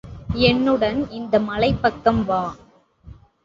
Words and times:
என்னுடன் 0.43 1.11
இந்த 1.11 1.39
மலைப்பக்கம் 1.39 2.25
வா! 2.25 2.43